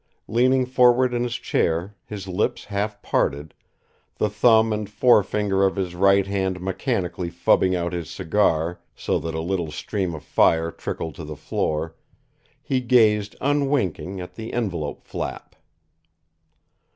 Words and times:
Leaning 0.27 0.65
forward 0.65 1.13
in 1.13 1.21
his 1.21 1.35
chair, 1.35 1.95
his 2.03 2.27
lips 2.27 2.65
half 2.65 3.03
parted, 3.03 3.53
the 4.17 4.31
thumb 4.31 4.73
and 4.73 4.89
forefinger 4.89 5.63
of 5.63 5.75
his 5.75 5.93
right 5.93 6.25
hand 6.25 6.59
mechanically 6.59 7.29
fubbing 7.29 7.75
out 7.75 7.93
his 7.93 8.09
cigar, 8.09 8.79
so 8.95 9.19
that 9.19 9.35
a 9.35 9.39
little 9.39 9.69
stream 9.69 10.15
of 10.15 10.23
fire 10.23 10.71
trickled 10.71 11.13
to 11.13 11.23
the 11.23 11.35
floor, 11.35 11.93
he 12.63 12.81
gazed 12.81 13.35
unwinking 13.41 14.19
at 14.19 14.33
the 14.33 14.51
envelope 14.53 15.03
flap. 15.03 15.55